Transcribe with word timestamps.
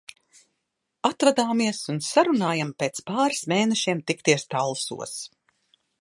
Atvadāmies 1.09 1.81
un 1.95 2.01
sarunājam 2.07 2.73
pēc 2.85 3.03
pāris 3.11 3.45
mēnešiem 3.55 4.03
tikties 4.13 4.49
Talsos. 4.55 5.17